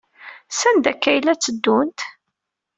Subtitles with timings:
[0.59, 1.99] Sanda akka ay la tteddunt?